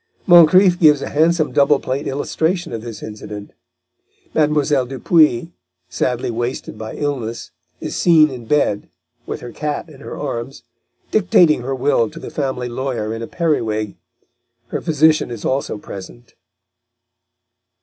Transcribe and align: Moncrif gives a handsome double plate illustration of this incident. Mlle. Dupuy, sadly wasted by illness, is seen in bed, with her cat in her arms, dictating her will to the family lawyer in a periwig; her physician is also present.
Moncrif 0.25 0.79
gives 0.79 1.03
a 1.03 1.09
handsome 1.09 1.51
double 1.51 1.79
plate 1.79 2.07
illustration 2.07 2.73
of 2.73 2.81
this 2.81 3.03
incident. 3.03 3.51
Mlle. 4.33 4.87
Dupuy, 4.87 5.51
sadly 5.89 6.31
wasted 6.31 6.75
by 6.75 6.95
illness, 6.95 7.51
is 7.79 7.95
seen 7.95 8.31
in 8.31 8.45
bed, 8.47 8.89
with 9.27 9.41
her 9.41 9.51
cat 9.51 9.89
in 9.89 10.01
her 10.01 10.17
arms, 10.17 10.63
dictating 11.11 11.61
her 11.61 11.75
will 11.75 12.09
to 12.09 12.17
the 12.17 12.31
family 12.31 12.67
lawyer 12.67 13.13
in 13.13 13.21
a 13.21 13.27
periwig; 13.27 13.95
her 14.69 14.81
physician 14.81 15.29
is 15.29 15.45
also 15.45 15.77
present. 15.77 16.33